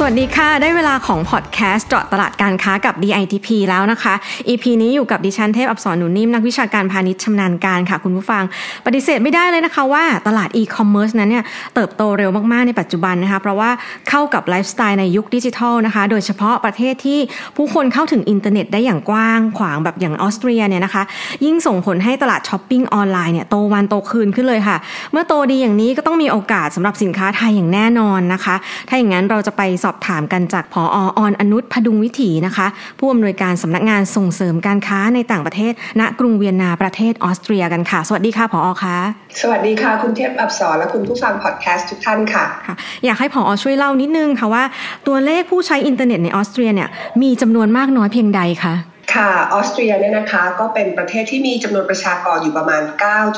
[0.00, 4.14] สวัสดีค่ะ ได้เวลาของพอดแคสต์เจาะตลาดการค้ากับ DITP แล้วนะคะ
[4.48, 8.42] EP นี้อยู่กับดิฉันเทพอัปสรหนูนิ่ม นักวิชาการพาณิชย์ชำนาญการค่ะ คุณผู้ฟัง
[8.86, 11.44] ปฏิเสธไม่ได้เลยนะคะว่าตลาดอีคอมเมิร์ซนั้นเนี่ย
[11.74, 13.70] เติบโตเร็วมาก ๆ ในปัจจุบันนะคะ เพราะว่า
[14.08, 17.18] เข้ากับไลฟ์สไตล์ในยุคดิจิทัลนะคะ โดยเฉพาะประเทศที่
[17.56, 21.02] ผู้คนเข้าถึงอินเทอร์เน็ตได้อย่างกว้างขวางแบบอย่างออสเตรียเนี่ยนะคะ
[21.44, 24.76] ยิ่งส่งผลให้ตลาดช้อปปิ้งออนไลน์เนี่ยโตวันโตคืนขึ้นเลยค่ะ
[25.12, 28.54] เมื่อโตดีอย่างนี้ก็ต้องมีโอกาสสำหรับสินค้าไทยอย่างแน่นอนนะคะ
[28.88, 32.66] ถ้าอย่างนั้นเราจะไปสอบถามกันจากผอ.อรอนุช ผดุงวิถีนะคะ
[32.98, 38.68] ผู้อำนวยการสำนักงานส่งเสริมการค้าในต่างประเทศ ณกรุงเวียนนาประเทศออสเตรียกันค่ะ สวัสดีค่ะผอ.
[38.82, 38.96] คะ
[39.40, 43.50] สวัสดีค่ะ คุณเทพอัปสรและคุณผู้ฟังพอดแคสต์ทุกท่านค่ะค่ะ อยากให้ผอ.
[43.62, 44.64] ช่วยเล่านิดนึงค่ะว่า
[45.06, 46.88] ตัวเลขผู้ใช้อินเทอร์เน็ตในออสเตรียเนี่ย
[47.22, 48.74] มีจำนวนมากน้อยเพียงใดคะ
[49.14, 52.82] ค่ะออสเตรียเนี่ยนะคะก็เป็นประเทศที่มีจำนวนประชากรอยู่ประมาณ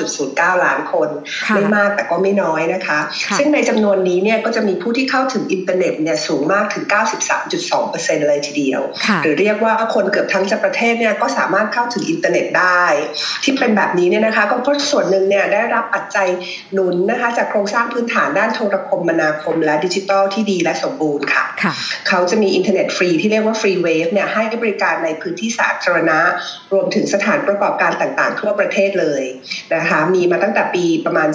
[0.05, 1.09] 9.09 ล้านคน
[1.55, 2.99] ไม่มากแต่ก็ไม่น้อยนะคะ
[3.39, 6.85] ซึ่งในจำนวนนี้เนี่ยก็จะมีผู้ที่เข้าถึงอินเทอร์เน็ตเนี่ยสูงมากถึง
[7.57, 8.81] 93.2%เลยทีเดียว
[9.23, 12.85] หรือเรียกว่าคนเกือบทั้งจะประเทศเนี่ยก็สามารถเข้าถึงอินเทอร์เน็ตได้
[13.45, 16.29] ที่เป็นแบบนี้เนี่ยนะคะก็เพราะส่วนหนึ่งเนี่ยได้รับปัจจัย
[16.73, 21.45] หนุนนะคะจากโครงสร้างพื้นฐานด้านโทรคมนาคม และดิจิทัลที่ดีและสมบูรณ์ค่ะ
[22.09, 26.19] เขาจะมีอินเทอร์เน็ตฟรีที่เรียกว่า Freewave เนี่ยให้บริการในพื้นที่สาธารณะ
[26.73, 29.23] รวมถึงสถานประกอบการต่างๆ ทั่วประเทศเลย
[29.75, 31.29] นะคะมีมาตั้งแต่ปีประมาณ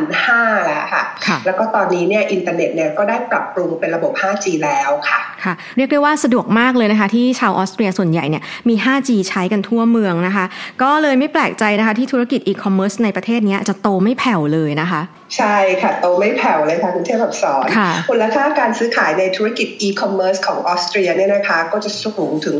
[0.00, 1.04] 2005 แล้วค่ะ
[1.46, 10.44] แล้วก็ตอนนี้เนี่ยอินเทอร์เน็ตเนี่ยก็ได้ปรับปรุงเป็นระบบ 5G แล้วค่ะค่ะเรียกได้ว่าสะดวกมากเลยนะคะที่ชาวออสเตรียส่วนใหญ่เนี่ยมี 5G ใช้กันทั่วเมืองนะคะ
[10.82, 15.02] ก็เลยไม่แปลกใจนะคะที่ธุรกิจอีคอมเมิร์ซในประเทศนี้จะโตไม่แผ่วเลยนะคะ
[15.36, 17.66] ใช่ค่ะ โตไม่แผ่วเลยค่ะคุณเทพอัปสร
[18.10, 22.56] มูลค่าการซื้อขายในธุรกิจอีคอมเมิร์ซของออสเตรียเนี่ยนะคะก็จะสูงถึง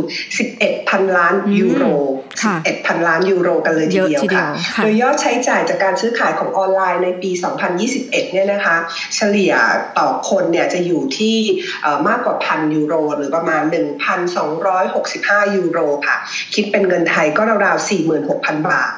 [0.47, 1.85] 11พันล้านยูโร
[2.37, 4.49] 11พันล้านยูโรกันเลยทีเดียวค่ะ
[4.83, 7.31] โดยยอดใช้จ่ายจากการซื้อขายของออนไลน์ในปี
[7.83, 8.77] 2021 เนี่ยนะคะ
[9.17, 9.53] เฉลี่ย
[9.99, 11.37] ต่อคนเนี่ยจะอยู่ที่
[12.09, 13.63] มากกว่าพันยูโร หรือประมาณ
[14.41, 16.17] 1,265 ยูโรค่ะ
[16.55, 17.89] คิดเป็นเงินไทยก็ราวๆ
[18.25, 18.91] 46,000 บาท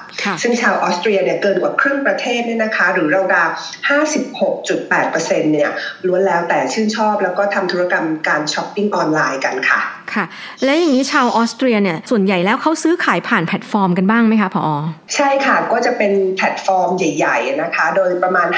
[0.42, 3.48] ซึ่งชาวออสเตรียเนี่ยเกินกว่าครึ่งประเทศเนี่ยนะคะ หรือราว
[3.90, 5.70] 56.8%เนี่ย
[6.06, 9.80] ล้วนแล้วแต่ชื่นชอบแล้วก็ทำธุรกรรมการช้อปปิ้งออนไลน์กันค่ะ
[10.14, 10.24] ค่ะ
[10.64, 14.66] และอย่างนี้ชาวออสเตรียเนี่ยส่วนใหญ่แล้วเขาซื้อขายผ่านแพลตฟอร์มกันบ้างไหมคะ ผอ.
[15.14, 18.48] ใช่ค่ะก็จะเป็นแพลตฟอร์มใหญ่ๆนะคะ โดยประมาณ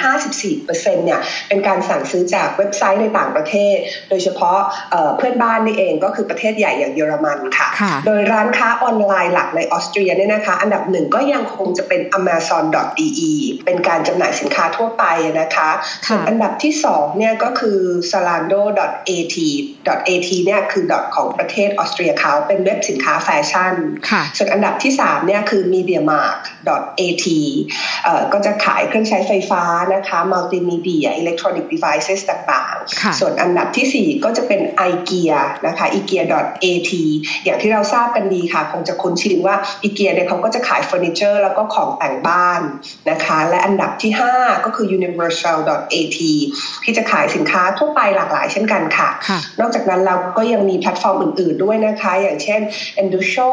[0.45, 3.77] 54%เนี่ยเป็นการสั่งซื้อจากเว็บไซต์ในต่างประเทศ
[4.11, 4.59] โดยเฉพาะ
[5.19, 7.69] เพื่อนบ้านนี่เองก็คือประเทศใหญ่อย่างเยอรมันค่ะ
[8.07, 13.33] โดยร้านค้าออนไลน์หลักในออสเตรียเนี่ยนะคะ อันดับหนึ่งก็ยังคงจะเป็น amazon.de
[13.65, 15.05] เป็นการจำหน่ายสินค้าทั่วไป
[15.41, 15.71] นะคะ
[16.07, 17.79] ส่วนอันดับที่2เนี่ยก็คือ
[18.13, 19.37] zalando.at
[20.15, 20.85] .at เนี่ยคือ
[21.15, 23.75] ของประเทศออสเตรียเขาเป็นเว็บสินค้าแฟชั่น
[24.37, 27.27] ส่วนอันดับที่3เนี่ยคือ MediaMarkt.at
[28.33, 29.63] ก็จะขายเครื่องใช้ไฟฟ้า
[29.95, 36.91] นะคะมัลติมีเดียอิเล็กทรอนิกส์เดเวิ์ต่างๆ ส่วนอันดับที่ 4 ก็จะเป็น IKEA นะคะ IKEA.at
[37.45, 42.61] อย่างที่เราทราบกันดีค่ะ คงจะคุ้นชินว่า IKEA เนี่ยเขาก็จะขายเฟอร์นิเจอร์แล้วก็ของแต่งบ้าน
[43.11, 46.19] นะคะ และอันดับที่ 5 ก็คือ Universal.at
[46.85, 49.09] ที่จะขายสินค้าทั่วไปหลากหลายเช่นกันค่ะ
[49.61, 52.61] นอกจากนั้นเราก็ยังมีแพลตฟอร์มอื่น ๆด้วยนะคะ อย่างเช่น
[53.09, 53.51] e n d u s h o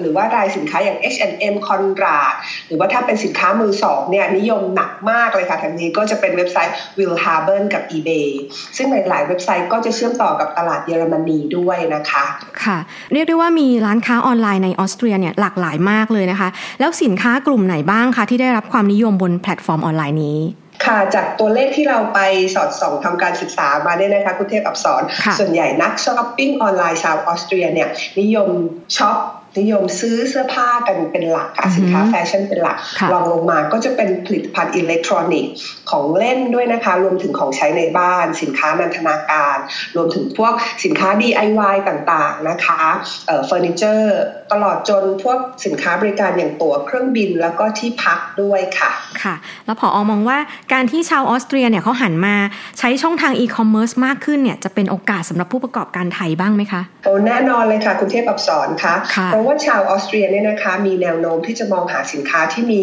[0.00, 2.34] หรือว่ารายสินค้าอย่าง H&M Conrad
[2.68, 8.28] หรือว่าถ้าเป็นสินค้ามือสองเนี่ยนิยมหนักมากเลยค่ะทางนี้ก็จะเป็นเว็บไซต์ willhaben กับ eBay
[8.76, 12.24] ซึ่งหลาย ๆ เว็บไซต์ก็จะเชื่อมต่อกับตลาดเยอรมนีด้วยนะคะ
[12.64, 12.78] ค่ะ
[13.12, 16.48] เรียกได้ว่ามีร้านค้าออนไลน์ในออสเตรียเนี่ยหลากหลายมากเลยนะคะ
[16.80, 20.38] แล้วสินค้ากลุ่มไหนบ้างคะที่ได้รับความนิยมบนแพลตฟอร์มออนไลน์นี้
[20.84, 22.20] ค่ะจากตัวเลขที่เราไป
[22.54, 25.02] สอดส่องทำการศึกษามาเนี่ยนะคะคุณเทพอัปสร
[25.38, 27.88] ส่วนใหญ่นักช้อปปิ้งออนไลน์ชาวออสเตรียเนี่ย
[28.20, 28.50] นิยม
[28.96, 29.18] ช็อป
[29.58, 32.76] นิยมซื้อเสื้อผ้ากันเป็นหลักค่ะสินค้าแฟชั่นเป็นหลัก
[33.12, 35.52] รองลงมาก็จะเป็นผลิตภัณฑ์อิเล็กทรอนิกส์
[35.90, 39.56] ของเล่นด้วยนะคะ รวมถึงของใช้ในบ้าน สินค้านันทนาการ
[39.96, 40.52] รวมถึงพวก
[40.84, 42.82] สินค้า DIY ต่างๆนะคะ
[43.26, 44.18] เฟอร์นิเจอร์
[44.52, 48.90] ตลอดจนพวกสินค้าบริการอย่างตั๋วเครื่องบินแล้วก็ที่พักด้วยค่ะ
[49.22, 49.34] ค่ะ
[49.66, 50.38] แล้ว ผอ.มองว่า
[50.72, 52.36] การที่ชาวออสเตรียเนี่ยเขาหันมา
[52.78, 58.94] ใช้ช่องทางอีคอมเมิร์ซมากขึ้นเนี่ยจะเป็นโอกาสสำหรับผู้ประกอบการไทยบ้างไหมคะโอ้แน่นอนเลยค่ะ คุณเทพอับสรค่ะ
[59.26, 62.82] เพราะราะว่าชาวออสเตรียเนี่ยนะคะมีแนวโน้มที่จะมองหาสินค้าที่มี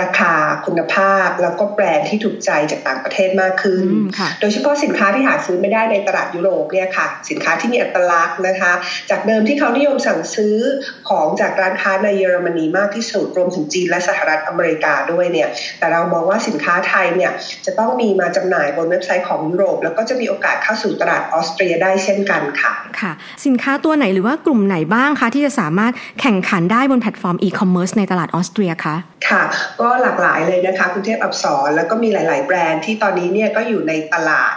[0.00, 0.32] ราคา
[0.66, 3.84] คุณภาพ แล้วก็แบรนด์ที่ถูกใจจากต่างประเทศมากขึ้น
[4.40, 8.72] โดยเฉพาะสินค้าที่หาซื้อไม่ได้ในตลาดยุโรปเนี่ยค่ะ สินค้าที่มีอัตลักษณ์นะคะ
[9.10, 10.56] จากเดิมที่เขานิยมสั่งซื้อ
[11.08, 17.32] ของจากร้านค้าในเยอรมนีมากที่สุดรวมถึงจีนและสหรัฐอเมริกาด้วยเนี่ยแต่เรามองว่าสินค้าไทยเนี่ย
[17.66, 23.12] จะต้องมีมาจำหน่ายบนเว็บไซต์ของยุโรป แล้วก็จะมีโอกาสเข้าสู่ตลาดออสเตรียได้เช่นกันค่ะค่ะ
[23.46, 28.96] สินค้าตัวไหนหรือว่ากลุ่มไหนบ้างคะที่จะสามารถแข่งขันได้บนแพลตฟอร์มอีคอมเมิร์ซในตลาดออสเตรียคะ
[29.28, 29.42] ค่ะ
[29.80, 34.52] ก็หลากหลายเลยนะคะคุณเทพอัปสรแล้วก็มีหลาย ๆ แบรนด์ที่ตอนนี้เนี่ยก็อยู่ในตลาด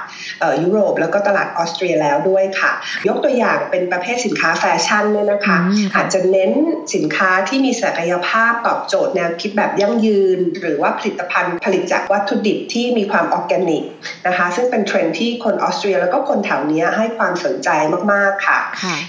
[0.63, 2.71] ยุโรปแล้วก็ตลาดออสเตรียแล้วด้วยค่ะ
[3.07, 5.57] ยกตัวอย่างเป็นประเภทสินค้าแฟชั่นเนี่ยนะคะ
[5.95, 6.51] อาจจะเน้น
[6.95, 13.83] สินค้าที่มีศักยภาพตอบโจทย์แนวคิดแบบยั่งยืน หรือว่าผลิตภัณฑ์ผลิตจากวัตถุดิบที่มีความออร์แกนิก
[14.27, 17.69] นะคะซึ่งเป็นเทรนด์ที่คนออสเตรีย แล้วก็คนแถวนี้ให้ความสนใจ
[18.13, 18.59] มาก ๆ ค่ะ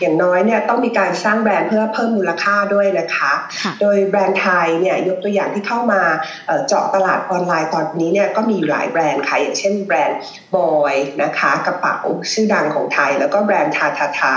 [0.01, 3.33] อย่างน้อยเนี่ยต้องมีการสร้างแบรนด์เพื่อเพิ่มมูลค่าด้วยนะคะ
[3.81, 6.03] โดยแบรนด์ไทยเนี่ยยกตัวอย่างที่เข้ามา
[6.69, 10.19] เจาะตลาดออนไลน์ตอนนี้เนี่ยก็มีหลายแบรนด์ค่ะอย่างเช่นแบรนด์
[10.55, 11.97] BOYY นะคะกระเป๋า
[12.33, 14.35] ชื่อดังของไทย แล้วก็แบรนด์ทาธาทา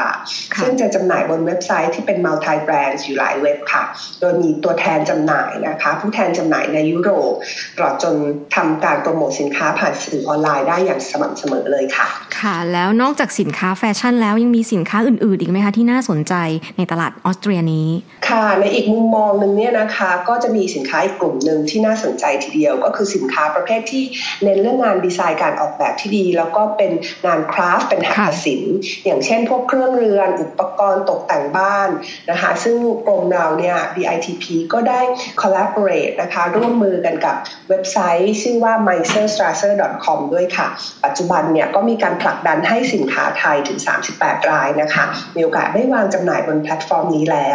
[0.61, 3.83] ซึ่งจะจำหน่ายบนเว็บไซต์ที่เป็น multi-brand อยู่หลายเว็บค่ะ
[4.19, 7.33] โดยมีตัวแทนจำหน่ายนะคะ ผู้แทนจำหน่ายในยุโรป
[7.77, 8.15] ตลอดจน
[8.55, 12.07] ทำการโปรโมทสินค้าผ่านสื่อออนไลน์ได้อย่างสม่ำเสมอเลยค่ะ
[12.39, 16.33] ค่ะ แล้วนอกจากสินค้าแฟชั่นแล้วยังมีสินค้าอื่น ๆ อีกไหมคะที่น่าสนใจ
[16.77, 17.89] ในตลาดออสเตรียนี้
[18.29, 24.03] ค่ะในอีกมุมมองหนึ่งเนี่ยนะคะก็จะมีสินค้าอีกกลุ่มหนึ่งที่น่าสนใจทีเดียว ก็คือสินค้าประเภทที่
[24.43, 26.91] เน้นเรื่องงานดีไซน์การออกแบบที่ดี แล้วก็เป็น
[27.25, 28.75] งานคราฟต์เป็นหัตถศิลป์
[29.05, 31.89] อย่างเช่น พวกเครื่องเรือนอุปกรณ์ตกแต่งบ้าน
[32.31, 32.77] นะคะซึ่ง
[33.07, 35.01] กรมเราเนี่ย DITP ก็ได้
[35.41, 37.35] collaborate นะคะร่วมมือกันกับ
[37.69, 40.67] เว็บไซต์ ชื่อว่า meisterstrasser.com ด้วยค่ะ
[41.05, 43.79] ปัจจุบันเนี่ยก็มีการผลักดันให้สินค้าไทยถึง
[44.15, 45.03] 38 รายนะคะ
[45.35, 47.49] มีโอกาสได้วางจำหน่ายบนแพลตฟอร์มนี้แล้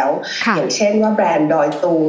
[0.55, 2.03] อย่างเช่นว่าแบรนด์ดอยตุง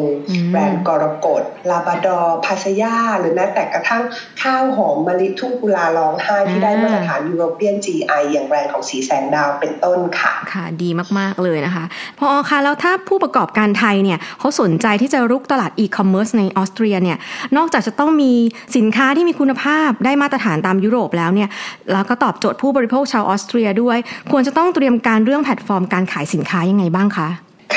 [0.51, 4.03] แบรนด์กรกต ลาบราดอร์ PASAYA หรือแม้แต่กระทั่ง
[4.43, 11.85] ข้าวหอมมะลิทุ่งกุลาร้องไห้ที่ได้มาตรฐาน European GI อย่างแบรนด์ของศรีแสงดาวเป็นต้นค่ะ ค่ะ ดีมากๆเลยนะคะ
[12.19, 17.19] ผอ.คะแล้วถ้าผู้ประกอบการไทยเนี่ยเขาสนใจที่จะรุกตลาดอีคอมเมิร์ซในออสเตรียเนี่ย
[17.57, 18.33] นอกจากจะต้องมี
[18.77, 21.49] สินค้าที่มีคุณภาพได้มาตรฐานตามยุโรปแล้วเนี่ย
[21.93, 23.99] แล้วก็ตอบโจทย์ผู้บริโภคชาวออสเตรียด้วย
[24.31, 27.29] ควรจะต้องเตรียมการเรื่องแพลตฟอร์มการขายสินค้ายังไงบ้างคะ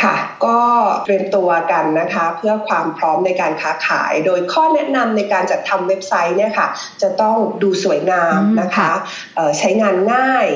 [0.01, 0.15] ค่ะ
[0.45, 0.59] ก็
[1.03, 6.67] เตรียมตัวกันนะคะ เพื่อความพร้อมในการค้าขาย โดยข้อแนะนำในการจัดทำเว็บไซต์เนี่ยค่ะ
[7.01, 8.91] จะต้องดูสวยงามนะคะ
[9.59, 10.47] ใช้งานง่าย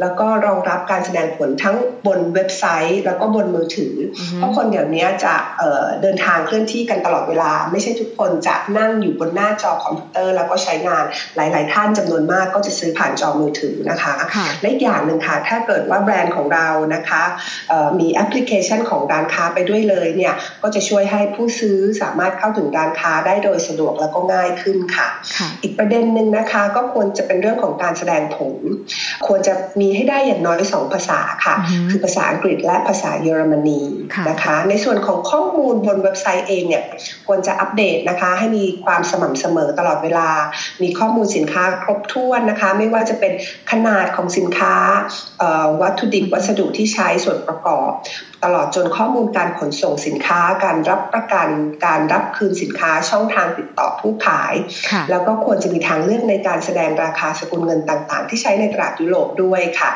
[0.00, 1.76] แล้วก็รองรับการแสดงผลทั้ง
[2.06, 3.94] บนเว็บไซต์ แล้วก็บนมือถือ
[4.36, 5.60] เพราะคนเดี๋ยวนี้จะ
[6.02, 11.04] เดินทางเคลื่อนที่กันตลอดเวลา ไม่ใช่ทุกคนจะนั่งอยู่บนหน้าจอคอมพิวเตอร์ แล้วก็ใช้งาน
[11.36, 14.14] หลาย ๆ ท่านจำนวนมากก็จะซื้อผ่านจอมือถือนะคะ
[14.60, 17.22] และอีกอย่างหนึ่งค่ะถ้าเกิดว่าแบรนด์ของเรานะคะ
[17.98, 25.08] มีแอปพลิเคชันของร้านค้าไปด้วยเลยเนี่ยก็จะช่วยให้ผู้ซื้อสามารถเข้าถึงร้านค้าได้โดยสะดวกแล้วก็ง่ายขึ้นค่ะ
[25.62, 28.54] อีกประเด็นหนึ่งนะคะก็ควรจะเป็นเรื่องของการแสดงผล
[29.26, 31.54] ควรจะมีให้ได้อย่างน้อยสองภาษาค่ะ
[31.90, 33.80] คือภาษาอังกฤษและภาษาเยอรมนี
[34.28, 36.84] นะคะ ในส่วนของข้อมูลบนเว็บไซต์เองเนี่ย
[37.26, 40.28] ควรจะอัปเดตนะคะ ให้มีความสม่ำเสมอตลอดเวลา
[40.82, 43.32] มีข้อมูลสินค้าครบถ้วนนะคะ ไม่ว่าจะเป็น
[43.70, 44.74] ขนาดของสินค้า
[45.82, 47.90] วัตถุดิบวัสดุที่ใช้ส่วนประกอบ
[48.44, 51.48] ตลอดจนข้อมูลการขนส่งสินค้า การรับประกัน
[51.86, 54.54] การรับคืนสินค้าช่องทางติดต่อผู้ขาย
[55.10, 59.90] แล้วก็ควรจะมีทางเลือกในการแสดงราคาสกุลเงินต่างๆ ที่ใช้ในตลาดยุโรปด้วยค่ะ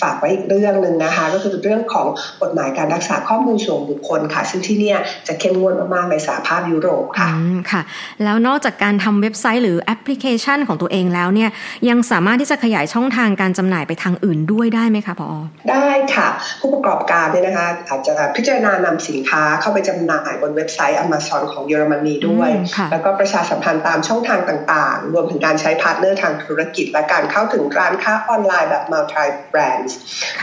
[0.00, 2.06] ฝากไว้อีกเรื่องหนึ่งนะคะ ก็คือเรื่องของ
[2.42, 4.94] กฎหมายการรักษาข้อมูลส่วนบุคคลค่ะ ซึ่งที่นี่
[5.28, 7.28] จะเข้มงวดมากๆในสหภาพยุโรปค่ะ
[7.70, 7.82] ค่ะ
[8.24, 11.50] แล้วนอกจากการทำเว็บไซต์หรือแอปพลิเคชันของตัวเองแล้วเนี่ย
[11.88, 15.30] ยังสามารถที่จะขยายช่องทางการจำหน่ายไปทางอื่นด้วยได้ไหมคะ ผอ.อ๋อ
[15.70, 16.28] ได้ค่ะ
[16.60, 22.50] ผู้ประกอบการเนี่ยนะคะ อาจจะพิจารณานำสินค้าเข้าไปจำหน่ายบนเว็บไซต์ Amazon ของเยอรมนีด้วย
[22.92, 28.84] แล้วก็ประชาสัมพันธ์ตามช่องทางต่าง ๆ รวมถึงการใช้ partner ทางธุรกิจ และการเข้าถึงร้านค้าออนไลน์แบบ
[29.24, 29.92] multi brands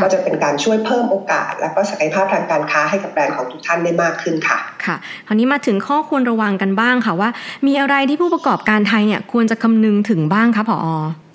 [0.02, 4.96] ก็จะเป็นการช่วยเพิ่มโอกาส และก็ศักยภาพทางการค้าให้กับแบรนด์ของทุกท่านได้มากขึ้นค่ะ ค่ะ
[5.28, 7.30] คราวนี้มาถึงข้อควรระวังกันบ้างค่ะว่า
[7.68, 10.80] มีอะไรที่ผู้ประกอบการไทยเนี่ยควรจะคำนึงถึงบ้างคะผอ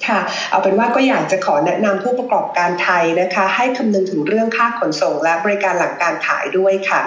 [0.06, 7.00] ค่ะ เอาเป็นว่าก็อยากจะขอแนะนำผู้ประกอบการไทยนะคะ ให้คำนึงถึงเรื่องค่าขนส่งและบริการหลังการขายด้วยค่ะ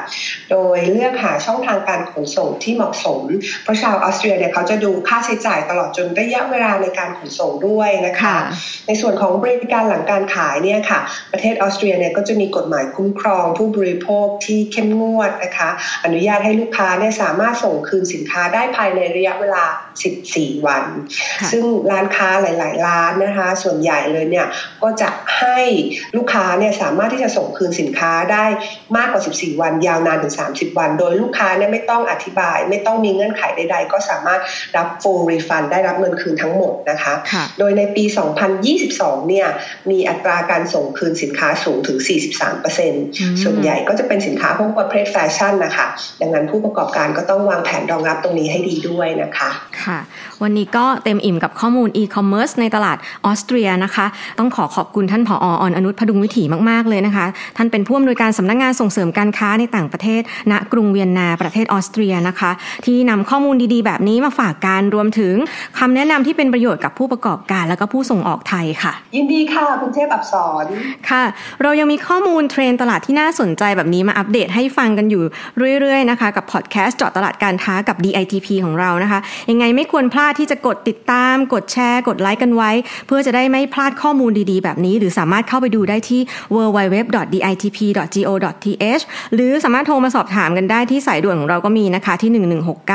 [0.52, 3.22] โดยเลือกหาช่องทางการขนส่งที่เหมาะสม
[3.64, 8.36] เพราะชาวออสเตรียเนี่ยเขาจะดูค่าใช้จ่ายตลอดจนระยะเวลาในการขนส่งด้วยนะคะ
[8.88, 11.00] ในส่วนของบริการหลังการขายเนี่ยค่ะ
[11.32, 15.70] ประเทศออสเตรียเนี่ยก็จะมีกฎหมายคุ้มครอง ผู้บริโภคที่เข้มงวดนะคะ
[16.04, 19.64] อนุญาตให้ลูกค้าเนี่ยสามารถส่งคืนสินค้าได้ภายในระยะเวลา
[20.16, 20.84] 14 วัน
[21.52, 24.48] ซึ่งร้านค้าหลาย ๆร้านนะคะ ส่วนใหญ่เลยเนี่ย
[24.84, 25.10] ก็จะ
[25.40, 25.60] ให้
[26.18, 28.46] ลูกค้าเนี่ยสามารถที่จะส่งคืนสินค้าได้
[28.98, 34.42] มากกว่า 14 วันยาวนานถึง 30 วัน โดยลูกค้าเนี่ยไม่ต้องอธิบาย ไม่ต้องมีเงื่อนไขใด ๆ ก็สามารถ
[34.78, 37.14] รับ full refund ได้รับเงินคืนทั้งหมดนะคะ
[37.60, 38.04] โดยในปี
[38.66, 39.48] 2022 เนี่ย
[39.92, 42.00] มีอัตราการส่งคืนสินค้าสูงถึง
[42.72, 45.88] 43%ส่วนใหญ่ก็จะเป็นสินค้าพวกประเภทแฟชั่นนะคะ
[46.22, 49.50] ดังนั้นผู้ประกอบการก็ต้องวางแผนรองรับตรงนี้ให้ดีด้วยนะคะ
[49.84, 50.00] ค่ะ
[50.42, 54.06] วันนี้ก็เต็มอิ่มกับข้อมูลอีคอมเมิร์ซในตลาดออสเตรียนะคะ
[54.40, 57.26] ต้องขอขอบคุณท่าน ผอ.อรนุช ผดุงวิถีมาก ๆ เลยนะคะ
[57.58, 60.22] ท่านเป็นผู้อำนวยการสำนักงงานส่งเสริมการค้าในต่างประเทศ
[60.52, 62.52] ณกรุงเวียนนาประเทศออสเตรียนะคะ
[62.86, 65.36] ที่นำข้อมูลดีๆ แบบนี้มาฝากการรวมถึง
[65.80, 70.34] คำแนะนำที่เป็นประโยชน์กับผู้ประกอบการ และก็ผู้ส่งออกไทยค่ะ ยินดีค่ะ คุณเทพอับส
[70.64, 70.66] ร
[71.10, 71.24] ค่ะ
[71.62, 75.24] เรายังมีข้อมูลเทรนตลาดที่น่าสนใจแบบนี้มาอัปเดตให้ฟังกันอยู่
[75.80, 82.72] เรื่อยๆนะคะกับพอดแคสต์เจาะตลาดการค้ากับ DITP ของเรานะคะยังไงไม่ควรพลาดที่จะกดติดตาม กดแชร์ กดไลค์กันไว้
[83.08, 86.22] เพื่อจะได้ไม่พลาดข้อมูลดีๆ แบบนี้ หรือสามารถเข้าไปดูได้ที่
[86.56, 92.32] www.ditp.go.th หรือสามารถโทรมาสอบถามกันได้ที่สายด่วนของเราก็มีนะคะที่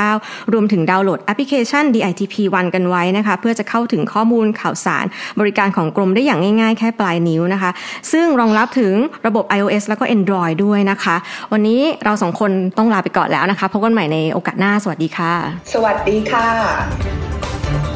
[0.05, 5.05] 1169 รวมถึงดาวน์โหลดแอปพลิเคชัน DITP วันกันไว้นะคะเพื่อจะเข้าถึงข้อมูลข่าวสาร
[5.41, 7.71] บริการของกรมได้อย่างง่ายๆ แค่ปลายนิ้วนะคะ
[8.13, 8.95] ซึ่งรองรับถึง
[9.27, 11.17] ระบบ iOS แล้วก็ Android ด้วยนะคะ
[11.53, 15.33] วันนี้เราสองคนต้องลาไปก่อนแล้วนะคะพบกันใหม่ในโอกาสหน้า สวัสดีค่ะ
[15.73, 16.47] สวัสดีค่ะ